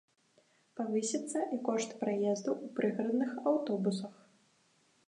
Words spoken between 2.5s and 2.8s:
ў